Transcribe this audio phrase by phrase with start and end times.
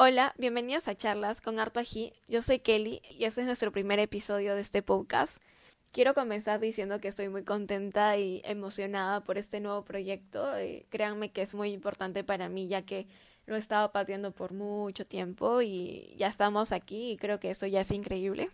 [0.00, 2.12] Hola, bienvenidos a Charlas con Harto Ají.
[2.28, 5.42] Yo soy Kelly y este es nuestro primer episodio de este podcast.
[5.90, 10.56] Quiero comenzar diciendo que estoy muy contenta y emocionada por este nuevo proyecto.
[10.56, 13.08] Eh, créanme que es muy importante para mí ya que
[13.46, 17.66] lo he estado pateando por mucho tiempo y ya estamos aquí y creo que eso
[17.66, 18.50] ya es increíble.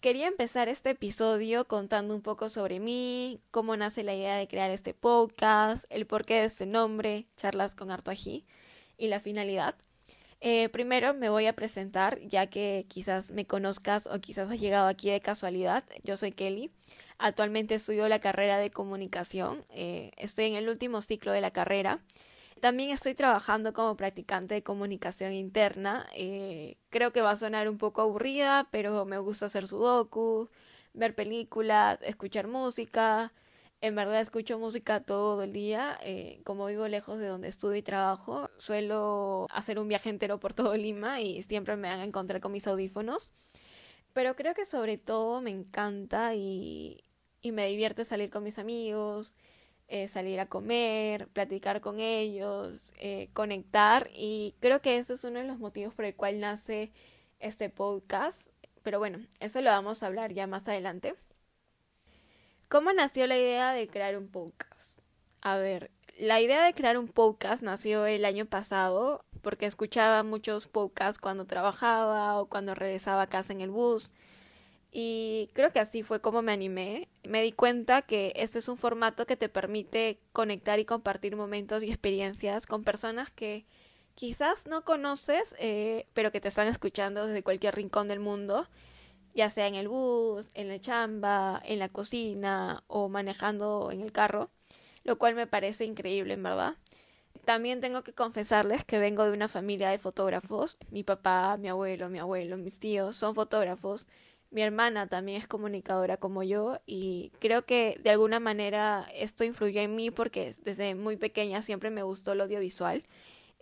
[0.00, 4.70] Quería empezar este episodio contando un poco sobre mí, cómo nace la idea de crear
[4.70, 8.44] este podcast, el porqué de este nombre, Charlas con Harto Ají
[8.98, 9.74] y la finalidad.
[10.42, 14.88] Eh, primero me voy a presentar, ya que quizás me conozcas o quizás has llegado
[14.88, 15.84] aquí de casualidad.
[16.02, 16.70] Yo soy Kelly.
[17.18, 19.64] Actualmente estudio la carrera de comunicación.
[19.68, 22.00] Eh, estoy en el último ciclo de la carrera.
[22.60, 26.06] También estoy trabajando como practicante de comunicación interna.
[26.14, 30.48] Eh, creo que va a sonar un poco aburrida, pero me gusta hacer sudoku,
[30.94, 33.30] ver películas, escuchar música,
[33.80, 35.98] en verdad escucho música todo el día.
[36.02, 40.54] Eh, como vivo lejos de donde estudio y trabajo, suelo hacer un viaje entero por
[40.54, 43.32] todo Lima y siempre me van a encontrar con mis audífonos.
[44.12, 47.04] Pero creo que sobre todo me encanta y,
[47.40, 49.34] y me divierte salir con mis amigos,
[49.88, 55.40] eh, salir a comer, platicar con ellos, eh, conectar y creo que ese es uno
[55.40, 56.92] de los motivos por el cual nace
[57.40, 58.50] este podcast.
[58.82, 61.14] Pero bueno, eso lo vamos a hablar ya más adelante.
[62.70, 65.00] ¿Cómo nació la idea de crear un podcast?
[65.40, 65.90] A ver,
[66.20, 71.46] la idea de crear un podcast nació el año pasado porque escuchaba muchos podcasts cuando
[71.46, 74.12] trabajaba o cuando regresaba a casa en el bus.
[74.92, 77.08] Y creo que así fue como me animé.
[77.24, 81.82] Me di cuenta que este es un formato que te permite conectar y compartir momentos
[81.82, 83.66] y experiencias con personas que
[84.14, 88.68] quizás no conoces, eh, pero que te están escuchando desde cualquier rincón del mundo
[89.34, 94.12] ya sea en el bus, en la chamba, en la cocina o manejando en el
[94.12, 94.50] carro,
[95.04, 96.74] lo cual me parece increíble, en verdad.
[97.44, 100.76] También tengo que confesarles que vengo de una familia de fotógrafos.
[100.90, 104.06] Mi papá, mi abuelo, mi abuelo, mis tíos son fotógrafos.
[104.50, 109.80] Mi hermana también es comunicadora como yo y creo que de alguna manera esto influyó
[109.80, 113.04] en mí porque desde muy pequeña siempre me gustó lo audiovisual.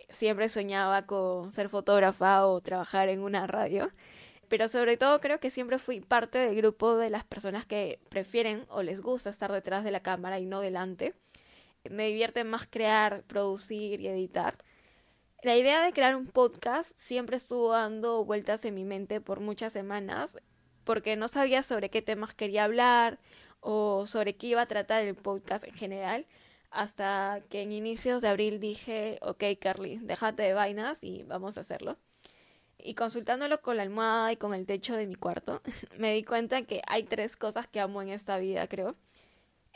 [0.09, 3.91] Siempre soñaba con ser fotógrafa o trabajar en una radio
[4.49, 8.65] pero sobre todo creo que siempre fui parte del grupo de las personas que prefieren
[8.69, 11.13] o les gusta estar detrás de la cámara y no delante.
[11.89, 14.57] Me divierte más crear, producir y editar.
[15.43, 19.71] La idea de crear un podcast siempre estuvo dando vueltas en mi mente por muchas
[19.71, 20.37] semanas
[20.83, 23.19] porque no sabía sobre qué temas quería hablar
[23.61, 26.25] o sobre qué iba a tratar el podcast en general
[26.71, 31.61] hasta que en inicios de abril dije, ok Carly, déjate de vainas y vamos a
[31.61, 31.97] hacerlo
[32.83, 35.61] y consultándolo con la almohada y con el techo de mi cuarto,
[35.97, 38.95] me di cuenta que hay tres cosas que amo en esta vida, creo.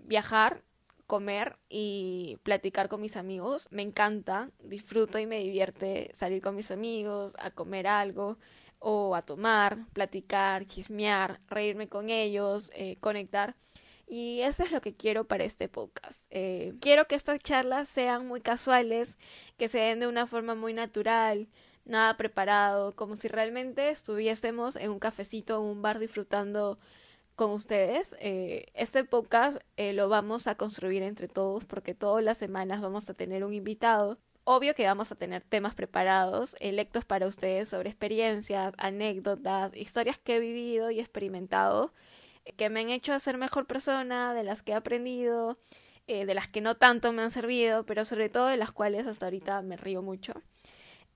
[0.04, 0.62] Viajar,
[1.08, 3.68] comer y platicar con mis amigos.
[3.72, 8.38] Me encanta, disfruto y me divierte salir con mis amigos, a comer algo
[8.80, 13.56] o a tomar, platicar, chismear, reírme con ellos, eh, conectar.
[14.08, 16.28] Y eso es lo que quiero para este podcast.
[16.30, 19.18] Eh, quiero que estas charlas sean muy casuales,
[19.58, 21.48] que se den de una forma muy natural,
[21.86, 26.78] nada preparado, como si realmente estuviésemos en un cafecito o un bar disfrutando
[27.36, 28.16] con ustedes.
[28.20, 33.10] Eh, este podcast eh, lo vamos a construir entre todos porque todas las semanas vamos
[33.10, 34.18] a tener un invitado.
[34.46, 40.36] Obvio que vamos a tener temas preparados, electos para ustedes sobre experiencias, anécdotas, historias que
[40.36, 41.94] he vivido y experimentado,
[42.58, 45.58] que me han hecho ser mejor persona, de las que he aprendido,
[46.08, 49.08] eh, de las que no tanto me han servido, pero sobre todo de las cuales
[49.08, 50.34] hasta ahorita me río mucho.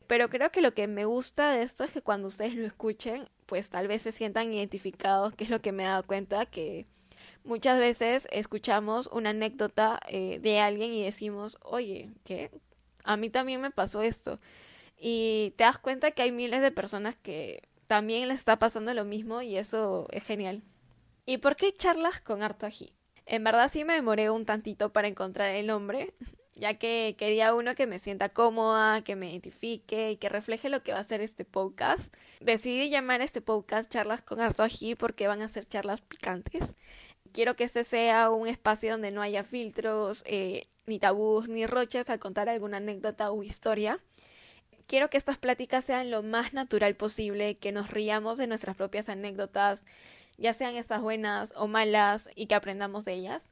[0.08, 3.30] Pero creo que lo que me gusta de esto es que cuando ustedes lo escuchen,
[3.46, 6.86] pues tal vez se sientan identificados, que es lo que me he dado cuenta, que
[7.44, 12.52] muchas veces escuchamos una anécdota eh, de alguien y decimos, oye, ¿qué?
[13.04, 14.40] A mí también me pasó esto.
[15.00, 19.06] Y te das cuenta que hay miles de personas que también les está pasando lo
[19.06, 20.64] mismo y eso es genial.
[21.26, 22.94] ¿Y por qué charlas con harto ají?
[23.26, 26.14] En verdad sí me demoré un tantito para encontrar el nombre,
[26.58, 30.82] ya que quería uno que me sienta cómoda, que me identifique y que refleje lo
[30.84, 32.14] que va a ser este podcast.
[32.40, 36.76] Decidí llamar a este podcast Charlas con Harto Ají porque van a ser charlas picantes.
[37.32, 42.10] Quiero que este sea un espacio donde no haya filtros, eh, ni tabús, ni roches
[42.10, 44.00] al contar alguna anécdota o historia.
[44.88, 49.10] Quiero que estas pláticas sean lo más natural posible, que nos riamos de nuestras propias
[49.10, 49.86] anécdotas,
[50.38, 53.50] ya sean estas buenas o malas, y que aprendamos de ellas.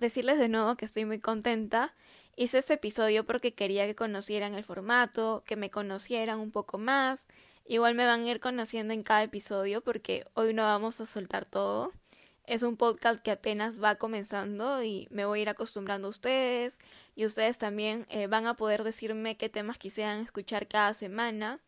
[0.00, 1.94] Decirles de nuevo que estoy muy contenta
[2.40, 7.28] Hice ese episodio porque quería que conocieran el formato, que me conocieran un poco más.
[7.66, 11.44] Igual me van a ir conociendo en cada episodio porque hoy no vamos a soltar
[11.44, 11.92] todo.
[12.46, 16.78] es un podcast que apenas va comenzando y me voy a ir acostumbrando a ustedes
[17.14, 21.60] y ustedes también eh, van a poder decirme qué temas quisieran escuchar cada semana.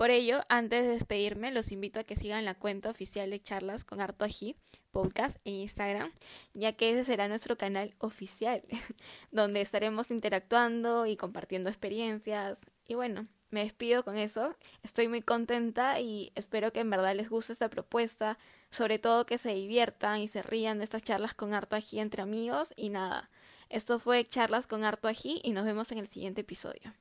[0.00, 3.84] Por ello, antes de despedirme, los invito a que sigan la cuenta oficial de charlas
[3.84, 4.54] con Harto Ají,
[4.92, 6.10] podcast en Instagram,
[6.54, 8.62] ya que ese será nuestro canal oficial,
[9.30, 12.62] donde estaremos interactuando y compartiendo experiencias.
[12.88, 14.56] Y bueno, me despido con eso.
[14.82, 18.38] Estoy muy contenta y espero que en verdad les guste esta propuesta,
[18.70, 22.22] sobre todo que se diviertan y se rían de estas charlas con Harto Ají entre
[22.22, 23.28] amigos y nada.
[23.68, 26.94] Esto fue Charlas con Harto Ají y nos vemos en el siguiente episodio.